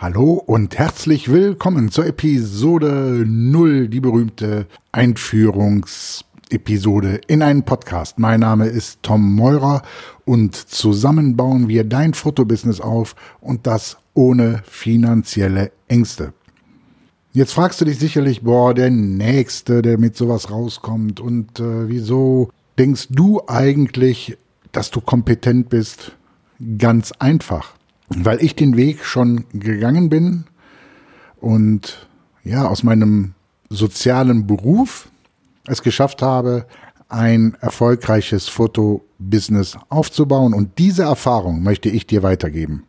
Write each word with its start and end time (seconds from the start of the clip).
Hallo 0.00 0.34
und 0.34 0.78
herzlich 0.78 1.28
willkommen 1.28 1.90
zur 1.90 2.06
Episode 2.06 3.24
0, 3.26 3.88
die 3.88 3.98
berühmte 3.98 4.68
Einführungsepisode 4.92 7.20
in 7.26 7.42
einen 7.42 7.64
Podcast. 7.64 8.20
Mein 8.20 8.38
Name 8.38 8.68
ist 8.68 9.02
Tom 9.02 9.34
Meurer 9.34 9.82
und 10.24 10.54
zusammen 10.54 11.36
bauen 11.36 11.66
wir 11.66 11.82
dein 11.82 12.14
Fotobusiness 12.14 12.80
auf 12.80 13.16
und 13.40 13.66
das 13.66 13.96
ohne 14.14 14.62
finanzielle 14.64 15.72
Ängste. 15.88 16.32
Jetzt 17.32 17.54
fragst 17.54 17.80
du 17.80 17.84
dich 17.84 17.98
sicherlich, 17.98 18.42
boah, 18.42 18.74
der 18.74 18.90
Nächste, 18.90 19.82
der 19.82 19.98
mit 19.98 20.16
sowas 20.16 20.48
rauskommt 20.48 21.18
und 21.18 21.58
äh, 21.58 21.88
wieso 21.88 22.52
denkst 22.78 23.08
du 23.10 23.42
eigentlich, 23.48 24.38
dass 24.70 24.92
du 24.92 25.00
kompetent 25.00 25.70
bist? 25.70 26.12
Ganz 26.78 27.10
einfach 27.18 27.77
weil 28.08 28.42
ich 28.42 28.54
den 28.54 28.76
Weg 28.76 29.04
schon 29.04 29.44
gegangen 29.52 30.08
bin 30.08 30.44
und 31.40 32.08
ja, 32.44 32.66
aus 32.66 32.82
meinem 32.82 33.34
sozialen 33.68 34.46
Beruf 34.46 35.08
es 35.66 35.82
geschafft 35.82 36.22
habe, 36.22 36.66
ein 37.08 37.56
erfolgreiches 37.60 38.48
Fotobusiness 38.48 39.76
aufzubauen 39.88 40.54
und 40.54 40.78
diese 40.78 41.02
Erfahrung 41.02 41.62
möchte 41.62 41.88
ich 41.88 42.06
dir 42.06 42.22
weitergeben. 42.22 42.84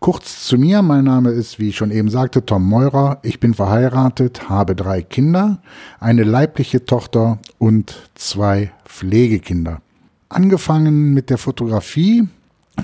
Kurz 0.00 0.46
zu 0.46 0.58
mir, 0.58 0.82
mein 0.82 1.04
Name 1.04 1.30
ist, 1.30 1.58
wie 1.58 1.70
ich 1.70 1.76
schon 1.76 1.90
eben 1.90 2.10
sagte, 2.10 2.44
Tom 2.44 2.68
Meurer. 2.68 3.20
Ich 3.22 3.40
bin 3.40 3.54
verheiratet, 3.54 4.50
habe 4.50 4.76
drei 4.76 5.00
Kinder, 5.00 5.62
eine 5.98 6.24
leibliche 6.24 6.84
Tochter 6.84 7.38
und 7.56 8.10
zwei 8.14 8.70
Pflegekinder. 8.84 9.80
Angefangen 10.28 11.14
mit 11.14 11.30
der 11.30 11.38
Fotografie 11.38 12.28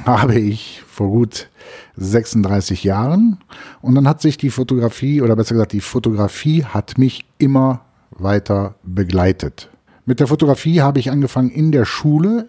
habe 0.05 0.39
ich 0.39 0.83
vor 0.87 1.09
gut 1.09 1.49
36 1.97 2.85
Jahren 2.85 3.39
und 3.83 3.95
dann 3.95 4.09
hat 4.09 4.21
sich 4.21 4.37
die 4.37 4.51
Fotografie 4.51 5.21
oder 5.21 5.37
besser 5.37 5.55
gesagt 5.55 5.73
die 5.73 5.81
Fotografie 5.81 6.65
hat 6.65 6.99
mich 6.99 7.25
immer 7.39 7.83
weiter 8.11 8.75
begleitet. 8.83 9.69
Mit 10.07 10.21
der 10.21 10.27
Fotografie 10.27 10.81
habe 10.81 10.99
ich 10.99 11.11
angefangen 11.11 11.51
in 11.51 11.73
der 11.73 11.85
Schule 11.85 12.49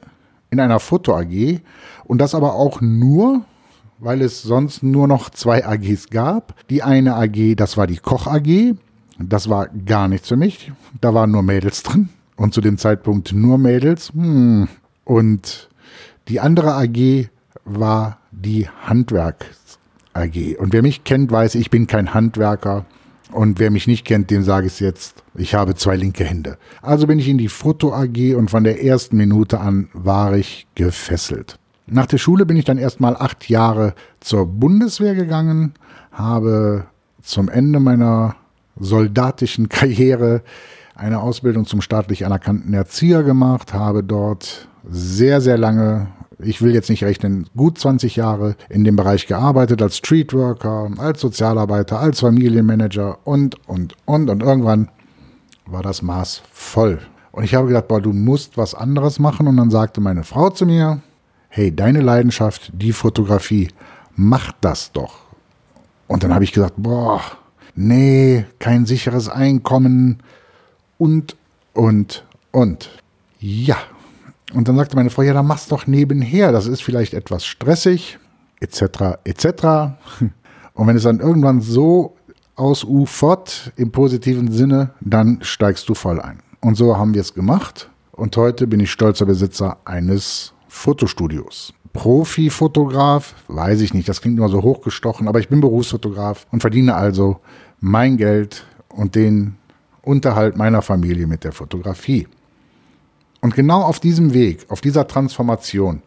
in 0.50 0.59
einer 0.59 0.80
Foto 0.80 1.16
AG 1.16 1.61
und 2.06 2.20
das 2.20 2.36
aber 2.36 2.56
auch 2.56 2.81
nur, 2.81 3.45
weil 4.00 4.22
es 4.22 4.42
sonst 4.42 4.83
nur 4.83 5.08
noch 5.08 5.30
zwei 5.30 5.66
AGs 5.66 6.09
gab. 6.09 6.55
Die 6.70 6.83
eine 6.83 7.16
AG, 7.16 7.55
das 7.55 7.78
war 7.78 7.88
die 7.88 7.98
Koch 7.98 8.28
AG, 8.28 8.76
das 9.20 9.50
war 9.50 9.67
gar 9.67 10.08
nichts 10.08 10.28
für 10.28 10.38
mich, 10.38 10.72
da 11.00 11.14
waren 11.14 11.31
nur 11.31 11.44
Mädels 11.44 11.83
drin 11.83 12.09
und 12.36 12.53
zu 12.53 12.61
dem 12.61 12.78
Zeitpunkt 12.78 13.33
nur 13.33 13.58
Mädels. 13.58 14.11
Hm. 14.14 14.67
Und 15.03 15.70
die 16.32 16.40
andere 16.40 16.76
AG 16.76 17.28
war 17.66 18.20
die 18.32 18.70
Handwerks 18.86 19.80
AG. 20.14 20.58
Und 20.58 20.72
wer 20.72 20.82
mich 20.82 21.04
kennt, 21.04 21.30
weiß, 21.30 21.56
ich 21.56 21.70
bin 21.70 21.88
kein 21.88 22.14
Handwerker. 22.14 22.86
Und 23.34 23.60
wer 23.60 23.70
mich 23.70 23.86
nicht 23.86 24.06
kennt, 24.06 24.30
dem 24.32 24.42
sage 24.44 24.68
ich 24.68 24.73
es 24.73 24.80
jetzt, 24.80 25.23
ich 25.36 25.56
habe 25.56 25.76
zwei 25.76 25.98
linke 25.98 26.23
Hände. 26.23 26.58
Also 26.82 27.06
bin 27.06 27.20
ich 27.20 27.28
in 27.28 27.38
die 27.38 27.50
Foto 27.50 27.94
AG 27.94 28.36
und 28.36 28.50
von 28.50 28.64
der 28.64 28.82
ersten 28.82 29.18
Minute 29.18 29.60
an 29.60 29.90
war 29.92 30.38
ich 30.38 30.68
gefesselt. 30.76 31.60
Nach 31.86 32.06
der 32.06 32.18
Schule 32.18 32.45
bin 32.45 32.56
ich 32.56 32.64
dann 32.64 32.78
erstmal 32.78 33.18
acht 33.18 33.50
Jahre 33.50 33.94
zur 34.22 34.45
Bundeswehr 34.45 35.16
gegangen, 35.16 35.73
habe 36.14 36.86
zum 37.22 37.50
Ende 37.50 37.82
meiner 37.82 38.38
soldatischen 38.80 39.68
Karriere 39.70 40.44
eine 40.95 41.20
Ausbildung 41.20 41.66
zum 41.66 41.82
staatlich 41.82 42.26
anerkannten 42.26 42.73
Erzieher 42.73 43.23
gemacht, 43.23 43.73
habe 43.73 44.02
dort 44.02 44.70
sehr, 44.90 45.42
sehr 45.42 45.58
lange 45.58 46.08
ich 46.44 46.62
will 46.62 46.74
jetzt 46.74 46.90
nicht 46.90 47.04
rechnen, 47.04 47.48
gut 47.56 47.78
20 47.78 48.16
Jahre 48.16 48.56
in 48.70 48.84
dem 48.84 48.96
Bereich 48.96 49.28
gearbeitet, 49.28 49.82
als 49.82 49.98
Streetworker, 49.98 50.90
als 50.98 51.22
Sozialarbeiter, 51.22 52.00
als 52.00 52.20
Familienmanager 52.20 53.20
und, 53.23 53.56
und, 53.68 53.96
und. 54.06 54.30
Und 54.30 54.42
irgendwann 54.42 54.90
war 55.66 55.84
das 55.84 56.02
Maß 56.02 56.44
voll. 56.52 57.00
Und 57.32 57.44
ich 57.44 57.56
habe 57.56 57.68
gedacht, 57.68 57.88
boah, 57.88 58.02
du 58.02 58.12
musst 58.12 58.58
was 58.58 58.76
anderes 58.76 59.20
machen. 59.20 59.48
Und 59.48 59.58
dann 59.58 59.72
sagte 59.72 60.02
meine 60.02 60.23
Frau 60.23 60.50
zu 60.50 60.66
mir, 60.66 61.02
hey, 61.50 61.73
deine 61.73 62.02
Leidenschaft, 62.02 62.72
die 62.73 62.94
Fotografie, 62.94 63.70
mach 64.16 64.52
das 64.61 64.92
doch. 64.92 65.20
Und 66.08 66.23
dann 66.23 66.34
habe 66.34 66.44
ich 66.44 66.52
gesagt, 66.52 66.73
boah, 66.78 67.22
nee, 67.76 68.45
kein 68.60 68.86
sicheres 68.86 69.30
Einkommen 69.30 70.17
und, 70.98 71.38
und, 71.73 72.26
und. 72.52 72.89
Ja, 73.39 73.78
und 74.54 74.67
dann 74.67 74.76
sagte 74.76 74.95
meine 74.95 75.10
Frau, 75.10 75.22
ja, 75.22 75.34
dann 75.34 75.48
mach's 75.48 75.67
doch 75.67 75.88
nebenher, 75.88 76.52
das 76.52 76.67
ist 76.67 76.84
vielleicht 76.84 77.14
etwas 77.14 77.45
stressig, 77.45 78.20
etc., 78.60 79.17
etc. 79.23 79.45
Und 80.73 80.88
wenn 80.88 80.95
es 80.95 81.04
dann 81.04 81.20
irgendwann 81.20 81.62
so 81.62 82.16
ausufert 82.56 83.73
im 83.76 83.92
positiven 83.92 84.52
Sinne, 84.52 84.92
dann 85.02 85.40
steigst 85.42 85.90
du 85.90 85.94
voll 85.94 86.22
ein. 86.22 86.40
Und 86.61 86.76
so 86.76 86.98
haben 86.98 87.14
wir 87.14 87.22
es 87.22 87.34
gemacht. 87.34 87.90
Und 88.11 88.38
heute 88.38 88.67
bin 88.67 88.80
ich 88.80 88.92
stolzer 88.92 89.26
Besitzer 89.26 89.78
eines 89.84 90.54
Fotostudios. 90.67 91.73
Profi-Fotograf, 91.94 93.36
weiß 93.48 93.82
ich 93.82 93.94
nicht, 93.94 94.08
das 94.08 94.22
klingt 94.22 94.38
immer 94.38 94.48
so 94.48 94.61
hochgestochen, 94.61 95.28
aber 95.28 95.40
ich 95.40 95.50
bin 95.50 95.60
Berufsfotograf 95.60 96.48
und 96.52 96.61
verdiene 96.61 96.95
also 96.95 97.42
mein 97.80 98.16
Geld 98.16 98.66
und 98.90 99.16
den 99.16 99.56
Unterhalt 100.02 100.56
meiner 100.56 100.82
Familie 100.82 101.28
mit 101.28 101.44
der 101.44 101.52
Fotografie. 101.52 102.28
Und 103.42 103.56
genau 103.56 103.82
auf 103.82 104.00
diesem 104.00 104.34
Weg, 104.34 104.66
auf 104.70 104.82
dieser 104.82 105.08
Transformation, 105.08 106.04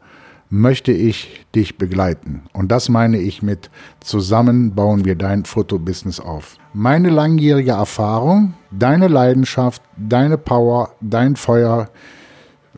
möchte 0.50 0.92
ich 0.92 1.44
dich 1.54 1.78
begleiten. 1.78 2.44
Und 2.52 2.70
das 2.70 2.88
meine 2.88 3.18
ich 3.18 3.42
mit 3.42 3.70
zusammen 4.00 4.74
bauen 4.74 5.04
wir 5.04 5.16
dein 5.16 5.44
Fotobusiness 5.44 6.20
auf. 6.20 6.56
Meine 6.72 7.10
langjährige 7.10 7.72
Erfahrung, 7.72 8.54
deine 8.70 9.08
Leidenschaft, 9.08 9.82
deine 9.96 10.38
Power, 10.38 10.94
dein 11.00 11.34
Feuer, 11.34 11.90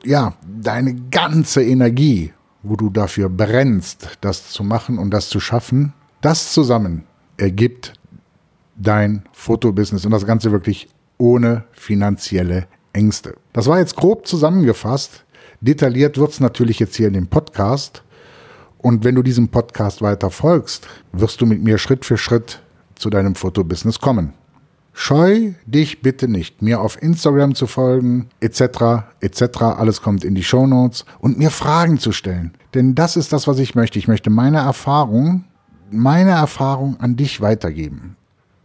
ja, 0.05 0.35
deine 0.47 0.95
ganze 1.11 1.63
Energie, 1.63 2.33
wo 2.63 2.77
du 2.77 2.89
dafür 2.89 3.29
brennst, 3.29 4.17
das 4.23 4.51
zu 4.51 4.65
machen 4.65 4.99
und 4.99 5.11
das 5.11 5.29
zu 5.29 5.39
schaffen, 5.39 5.93
das 6.23 6.53
zusammen 6.53 7.05
ergibt 7.37 7.93
dein 8.77 9.25
Fotobusiness 9.33 10.05
und 10.05 10.13
das 10.13 10.27
Ganze 10.27 10.53
wirklich 10.53 10.89
ohne 11.19 11.65
finanzielle 11.73 12.67
Ängste. 12.97 13.37
Das 13.53 13.67
war 13.67 13.79
jetzt 13.79 13.95
grob 13.95 14.27
zusammengefasst. 14.27 15.25
Detailliert 15.61 16.19
wird 16.19 16.33
es 16.33 16.41
natürlich 16.41 16.79
jetzt 16.79 16.97
hier 16.97 17.09
in 17.09 17.13
dem 17.13 17.29
Podcast. 17.29 18.03
Und 18.79 19.05
wenn 19.05 19.15
du 19.15 19.23
diesem 19.23 19.49
Podcast 19.49 20.03
weiter 20.03 20.31
folgst, 20.31 20.89
wirst 21.13 21.41
du 21.41 21.47
mit 21.47 21.63
mir 21.63 21.79
Schritt 21.79 22.05
für 22.05 22.17
Schritt 22.17 22.63
zu 22.95 23.11
deinem 23.11 23.35
Fotobusiness 23.35 24.01
kommen. 24.01 24.33
Scheu 24.93 25.53
dich 25.67 26.01
bitte 26.01 26.27
nicht, 26.27 26.63
mir 26.63 26.81
auf 26.81 27.01
Instagram 27.03 27.55
zu 27.55 27.67
folgen, 27.67 28.31
etc., 28.41 29.05
etc., 29.21 29.61
alles 29.61 30.01
kommt 30.01 30.25
in 30.25 30.35
die 30.35 30.43
Show 30.43 30.67
Notes 30.67 31.05
und 31.19 31.39
mir 31.39 31.51
Fragen 31.51 31.99
zu 31.99 32.13
stellen. 32.13 32.55
Denn 32.73 32.95
das 32.95 33.17
ist 33.17 33.31
das, 33.35 33.47
was 33.47 33.59
ich 33.59 33.75
möchte. 33.75 33.99
Ich 33.99 34.09
möchte 34.09 34.31
meine 34.31 34.59
Erfahrung, 34.59 35.45
meine 35.91 36.31
Erfahrung 36.31 36.99
an 36.99 37.17
dich 37.17 37.43
weitergeben. 37.43 38.16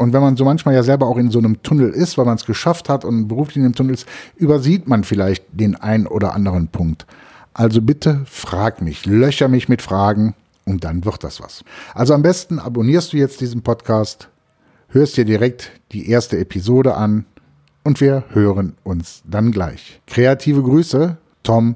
Und 0.02 0.14
wenn 0.14 0.22
man 0.22 0.36
so 0.36 0.46
manchmal 0.46 0.74
ja 0.74 0.82
selber 0.82 1.06
auch 1.06 1.18
in 1.18 1.30
so 1.30 1.38
einem 1.38 1.62
Tunnel 1.62 1.92
ist, 1.92 2.18
weil 2.18 2.26
man 2.26 2.36
es 2.36 2.48
geschafft 2.48 2.90
hat 2.90 3.06
und 3.06 3.28
beruflich 3.28 3.58
in 3.58 3.62
dem 3.62 3.76
Tunnel 3.76 3.94
ist, 3.94 4.08
übersieht 4.36 4.88
man 4.88 5.04
vielleicht 5.04 5.46
den 5.52 5.76
einen 5.76 6.08
oder 6.08 6.34
anderen 6.34 6.70
Punkt. 6.70 7.06
Also 7.54 7.84
bitte 7.84 8.22
frag 8.26 8.82
mich, 8.82 9.06
löcher 9.06 9.48
mich 9.48 9.70
mit 9.70 9.84
Fragen 9.84 10.34
und 10.66 10.86
dann 10.86 11.06
wird 11.06 11.24
das 11.24 11.40
was. 11.40 11.64
Also 11.94 12.16
am 12.16 12.24
besten 12.24 12.58
abonnierst 12.58 13.14
du 13.14 13.18
jetzt 13.18 13.42
diesen 13.42 13.62
Podcast, 13.62 14.30
hörst 14.88 15.18
dir 15.18 15.26
direkt 15.26 15.72
die 15.92 16.10
erste 16.10 16.40
Episode 16.40 16.96
an 16.96 17.26
und 17.84 18.02
wir 18.02 18.24
hören 18.30 18.74
uns 18.84 19.22
dann 19.30 19.52
gleich. 19.52 20.02
Kreative 20.08 20.64
Grüße, 20.64 21.18
Tom 21.44 21.70